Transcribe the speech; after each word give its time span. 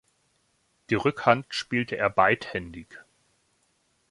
Die 0.89 0.95
Rückhand 0.95 1.45
spielte 1.53 1.95
er 1.95 2.09
beidhändig. 2.09 2.97